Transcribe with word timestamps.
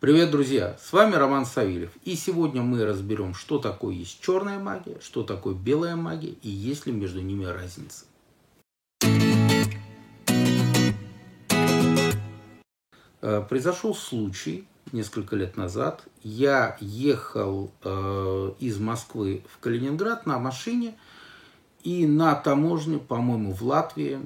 Привет, 0.00 0.30
друзья! 0.30 0.76
С 0.80 0.92
вами 0.92 1.16
Роман 1.16 1.44
Савельев. 1.44 1.90
И 2.04 2.14
сегодня 2.14 2.62
мы 2.62 2.84
разберем, 2.84 3.34
что 3.34 3.58
такое 3.58 3.96
есть 3.96 4.20
черная 4.20 4.60
магия, 4.60 4.96
что 5.00 5.24
такое 5.24 5.56
белая 5.56 5.96
магия 5.96 6.36
и 6.40 6.48
есть 6.48 6.86
ли 6.86 6.92
между 6.92 7.20
ними 7.20 7.44
разница. 7.44 8.04
Э, 13.20 13.42
произошел 13.48 13.92
случай 13.92 14.68
несколько 14.92 15.34
лет 15.34 15.56
назад. 15.56 16.04
Я 16.22 16.76
ехал 16.78 17.72
э, 17.82 18.52
из 18.60 18.78
Москвы 18.78 19.42
в 19.52 19.58
Калининград 19.58 20.26
на 20.26 20.38
машине– 20.38 20.96
и 21.82 22.06
на 22.06 22.34
таможне, 22.34 22.98
по-моему, 22.98 23.52
в 23.52 23.62
Латвии, 23.62 24.18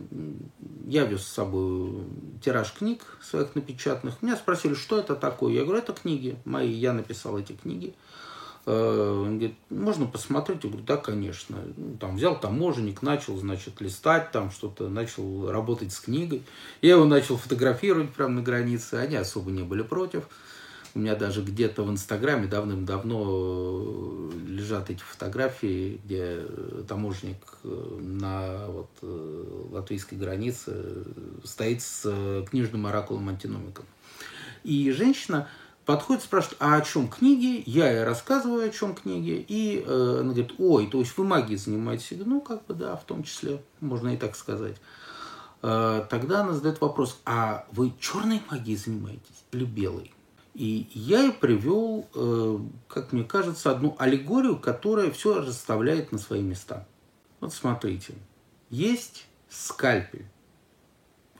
я 0.86 1.04
вез 1.04 1.22
с 1.22 1.32
собой 1.32 2.04
тираж 2.42 2.72
книг 2.72 3.02
своих 3.22 3.54
напечатанных. 3.54 4.22
Меня 4.22 4.36
спросили, 4.36 4.74
что 4.74 4.98
это 4.98 5.14
такое. 5.14 5.52
Я 5.52 5.64
говорю, 5.64 5.80
это 5.80 5.92
книги 5.92 6.36
мои, 6.44 6.70
я 6.70 6.92
написал 6.92 7.38
эти 7.38 7.52
книги. 7.52 7.94
Э, 8.64 9.22
он 9.26 9.38
говорит, 9.38 9.57
можно 9.70 10.07
посмотреть? 10.07 10.64
Я 10.64 10.70
говорю, 10.70 10.86
да, 10.86 10.96
конечно. 10.96 11.58
Ну, 11.76 11.96
там 11.98 12.16
взял 12.16 12.38
таможенник, 12.38 13.02
начал, 13.02 13.36
значит, 13.36 13.80
листать, 13.80 14.30
там 14.32 14.50
что-то, 14.50 14.88
начал 14.88 15.50
работать 15.50 15.93
с 15.93 16.00
книгой. 16.00 16.43
Я 16.80 16.93
его 16.93 17.04
начал 17.04 17.36
фотографировать 17.36 18.12
прямо 18.12 18.34
на 18.34 18.43
границе, 18.43 18.94
они 18.94 19.16
особо 19.16 19.50
не 19.50 19.62
были 19.62 19.82
против. 19.82 20.29
У 20.94 20.98
меня 20.98 21.14
даже 21.14 21.42
где-то 21.42 21.84
в 21.84 21.90
Инстаграме 21.90 22.46
давным-давно 22.46 23.24
э, 23.24 24.30
лежат 24.46 24.90
эти 24.90 25.00
фотографии, 25.00 26.00
где 26.04 26.42
таможник 26.86 27.36
э, 27.64 27.98
на 28.00 28.66
вот, 28.66 28.90
э, 29.00 29.68
латвийской 29.70 30.16
границе 30.16 31.04
стоит 31.44 31.80
с 31.80 32.44
книжным 32.50 32.86
оракулом 32.86 33.30
антиномиком. 33.30 33.86
И 34.64 34.91
женщина 34.92 35.48
подходит, 35.84 36.22
спрашивает, 36.22 36.58
а 36.60 36.77
о 36.77 36.80
чем 36.82 37.08
книги? 37.08 37.62
Я 37.66 37.90
ей 37.90 38.04
рассказываю, 38.04 38.68
о 38.68 38.70
чем 38.70 38.94
книги. 38.94 39.44
И 39.48 39.82
э, 39.84 40.16
она 40.20 40.32
говорит, 40.32 40.52
ой, 40.58 40.86
то 40.86 41.00
есть 41.00 41.16
вы 41.16 41.24
магией 41.24 41.56
занимаетесь? 41.58 42.18
Ну, 42.24 42.40
как 42.40 42.66
бы, 42.66 42.74
да, 42.74 42.96
в 42.96 43.04
том 43.04 43.22
числе, 43.24 43.62
можно 43.80 44.10
и 44.14 44.16
так 44.16 44.36
сказать. 44.36 44.77
Э, 45.62 46.04
тогда 46.08 46.40
она 46.42 46.52
задает 46.52 46.80
вопрос, 46.80 47.20
а 47.24 47.66
вы 47.72 47.92
черной 47.98 48.42
магией 48.50 48.77
занимаетесь 48.77 49.44
или 49.52 49.64
белой? 49.64 50.12
И 50.55 50.89
я 50.92 51.33
привел, 51.33 52.08
э, 52.14 52.58
как 52.89 53.12
мне 53.12 53.25
кажется, 53.25 53.70
одну 53.70 53.97
аллегорию, 53.98 54.58
которая 54.58 55.11
все 55.11 55.41
расставляет 55.41 56.12
на 56.12 56.19
свои 56.19 56.42
места. 56.42 56.86
Вот 57.41 57.55
смотрите, 57.55 58.14
есть 58.69 59.27
скальпель. 59.48 60.27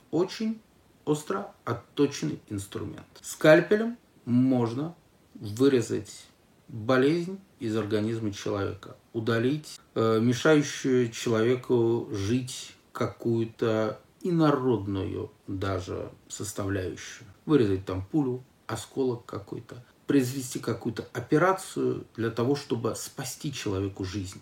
Очень 0.09 0.61
остро 1.05 1.51
отточенный 1.63 2.39
инструмент. 2.49 3.05
Скальпелем 3.21 3.97
можно 4.25 4.95
вырезать 5.35 6.25
болезнь 6.67 7.39
из 7.59 7.75
организма 7.77 8.31
человека, 8.31 8.95
удалить 9.13 9.79
э, 9.95 10.19
мешающую 10.19 11.11
человеку 11.11 12.09
жить 12.11 12.75
какую-то 12.91 13.99
инородную 14.21 15.31
даже 15.47 16.11
составляющую. 16.29 17.27
Вырезать 17.45 17.85
там 17.85 18.05
пулю, 18.05 18.43
осколок 18.73 19.25
какой-то, 19.25 19.83
произвести 20.07 20.59
какую-то 20.59 21.07
операцию 21.13 22.05
для 22.15 22.29
того, 22.29 22.55
чтобы 22.55 22.95
спасти 22.95 23.53
человеку 23.53 24.03
жизнь. 24.03 24.41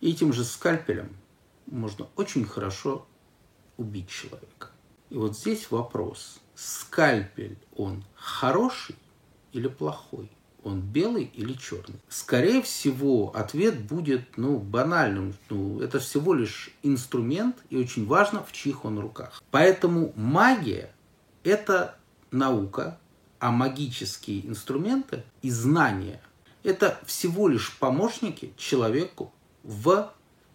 И 0.00 0.10
этим 0.10 0.32
же 0.32 0.44
скальпелем 0.44 1.16
можно 1.66 2.08
очень 2.16 2.44
хорошо 2.44 3.06
убить 3.76 4.08
человека. 4.08 4.70
И 5.10 5.16
вот 5.16 5.36
здесь 5.36 5.70
вопрос, 5.70 6.40
скальпель 6.54 7.58
он 7.76 8.04
хороший 8.14 8.96
или 9.52 9.68
плохой? 9.68 10.30
Он 10.64 10.80
белый 10.80 11.30
или 11.32 11.52
черный? 11.52 12.00
Скорее 12.08 12.60
всего, 12.60 13.30
ответ 13.36 13.80
будет 13.80 14.36
ну, 14.36 14.58
банальным. 14.58 15.32
Ну, 15.48 15.80
это 15.80 16.00
всего 16.00 16.34
лишь 16.34 16.70
инструмент, 16.82 17.56
и 17.70 17.76
очень 17.76 18.04
важно, 18.04 18.42
в 18.42 18.52
чьих 18.52 18.84
он 18.84 18.98
руках. 18.98 19.40
Поэтому 19.52 20.12
магия– 20.16 20.92
это 21.44 21.96
наука, 22.30 22.98
а 23.38 23.50
магические 23.50 24.46
инструменты 24.46 25.24
и 25.42 25.50
знания– 25.50 26.20
это 26.62 26.98
всего 27.06 27.48
лишь 27.48 27.76
помощники 27.78 28.52
человеку 28.56 29.32
в 29.62 30.12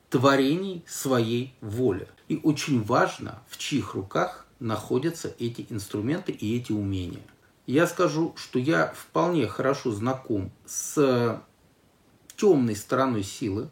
творении 0.09 0.83
своей 0.85 1.55
воли. 1.61 2.07
И 2.27 2.39
очень 2.43 2.83
важно, 2.83 3.41
в 3.47 3.57
чьих 3.57 3.93
руках 3.93 4.45
находятся 4.59 5.33
эти 5.39 5.65
инструменты 5.69 6.33
и 6.33 6.57
эти 6.57 6.73
умения. 6.73 7.23
Я 7.65 7.87
скажу, 7.87 8.33
что 8.35 8.59
я 8.59 8.87
вполне 8.87 9.47
хорошо 9.47 9.91
знаком 9.91 10.51
с 10.65 11.41
темной 12.35 12.75
стороной 12.75 13.23
силы, 13.23 13.69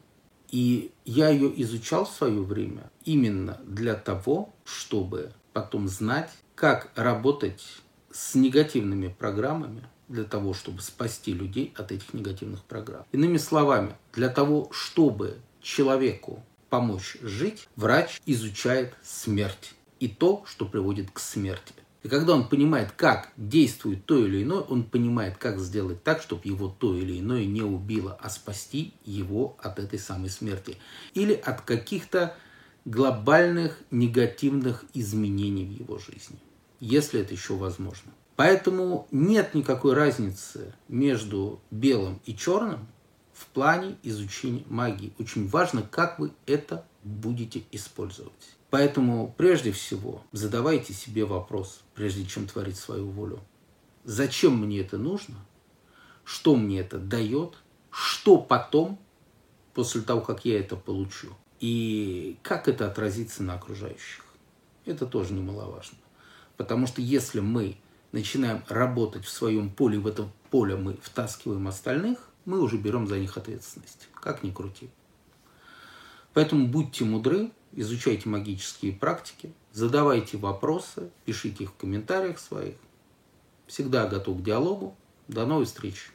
и 0.50 0.92
я 1.04 1.30
ее 1.30 1.52
изучал 1.62 2.06
в 2.06 2.12
свое 2.12 2.42
время 2.42 2.90
именно 3.04 3.60
для 3.66 3.96
того, 3.96 4.54
чтобы 4.64 5.34
потом 5.52 5.90
знать, 5.90 6.32
как 6.56 6.90
работать 6.96 7.66
с 8.12 8.36
негативными 8.36 9.08
программами 9.08 9.84
для 10.08 10.24
того, 10.24 10.54
чтобы 10.54 10.82
спасти 10.82 11.34
людей 11.34 11.74
от 11.78 11.92
этих 11.92 12.14
негативных 12.14 12.64
программ. 12.64 13.06
Иными 13.12 13.38
словами, 13.38 13.96
для 14.14 14.30
того, 14.30 14.70
чтобы 14.72 15.38
человеку 15.62 16.44
помочь 16.70 17.18
жить, 17.22 17.68
врач 17.76 18.20
изучает 18.26 18.94
смерть 19.04 19.74
и 20.00 20.08
то, 20.08 20.44
что 20.46 20.66
приводит 20.66 21.12
к 21.12 21.20
смерти. 21.20 21.74
И 22.02 22.08
когда 22.08 22.34
он 22.34 22.48
понимает, 22.48 22.92
как 22.94 23.32
действует 23.36 24.06
то 24.06 24.26
или 24.26 24.44
иное, 24.44 24.62
он 24.62 24.84
понимает, 24.84 25.38
как 25.38 25.60
сделать 25.60 26.02
так, 26.02 26.22
чтобы 26.22 26.42
его 26.46 26.70
то 26.70 26.96
или 26.96 27.20
иное 27.20 27.46
не 27.46 27.62
убило, 27.62 28.18
а 28.22 28.30
спасти 28.30 28.94
его 29.04 29.58
от 29.62 29.80
этой 29.80 30.00
самой 30.00 30.30
смерти. 30.30 30.78
Или 31.14 31.34
от 31.34 31.62
каких-то 31.62 32.38
глобальных 32.86 33.78
негативных 33.92 34.86
изменений 34.94 35.66
в 35.66 35.72
его 35.72 36.00
жизни 36.00 36.40
если 36.80 37.22
это 37.22 37.34
еще 37.34 37.56
возможно. 37.56 38.12
Поэтому 38.36 39.08
нет 39.12 39.54
никакой 39.54 39.94
разницы 39.94 40.74
между 40.88 41.60
белым 41.72 42.22
и 42.26 42.36
черным 42.36 42.88
в 43.34 43.48
плане 43.48 43.98
изучения 44.04 44.64
магии. 44.68 45.14
Очень 45.20 45.48
важно, 45.48 45.82
как 45.82 46.20
вы 46.20 46.32
это 46.46 46.86
будете 47.04 47.64
использовать. 47.72 48.56
Поэтому 48.70 49.34
прежде 49.38 49.72
всего 49.72 50.22
задавайте 50.32 50.94
себе 50.94 51.26
вопрос, 51.26 51.82
прежде 51.96 52.26
чем 52.26 52.48
творить 52.48 52.78
свою 52.78 53.10
волю. 53.10 53.40
Зачем 54.04 54.58
мне 54.58 54.82
это 54.82 54.98
нужно? 54.98 55.36
Что 56.24 56.56
мне 56.56 56.80
это 56.80 56.98
дает? 56.98 57.56
Что 57.92 58.38
потом, 58.38 59.00
после 59.74 60.02
того, 60.02 60.22
как 60.22 60.46
я 60.46 60.60
это 60.60 60.76
получу? 60.76 61.30
И 61.60 62.38
как 62.44 62.68
это 62.68 62.88
отразится 62.88 63.44
на 63.44 63.56
окружающих? 63.56 64.24
Это 64.86 65.06
тоже 65.06 65.34
немаловажно. 65.34 65.98
Потому 66.60 66.88
что 66.88 67.02
если 67.02 67.40
мы 67.40 67.78
начинаем 68.12 68.64
работать 68.68 69.24
в 69.24 69.30
своем 69.30 69.70
поле, 69.70 69.98
в 69.98 70.06
это 70.06 70.30
поле 70.52 70.76
мы 70.76 70.98
втаскиваем 71.02 71.70
остальных, 71.70 72.30
мы 72.44 72.60
уже 72.60 72.76
берем 72.76 73.08
за 73.08 73.18
них 73.18 73.38
ответственность. 73.38 74.10
Как 74.14 74.44
ни 74.44 74.52
крути. 74.52 74.90
Поэтому 76.34 76.68
будьте 76.68 77.06
мудры, 77.06 77.52
изучайте 77.72 78.28
магические 78.28 78.92
практики, 78.92 79.54
задавайте 79.72 80.36
вопросы, 80.36 81.10
пишите 81.24 81.64
их 81.64 81.70
в 81.70 81.76
комментариях 81.78 82.40
своих. 82.40 82.76
Всегда 83.66 84.06
готов 84.06 84.40
к 84.40 84.44
диалогу. 84.44 84.98
До 85.30 85.46
новых 85.46 85.70
встреч! 85.70 86.12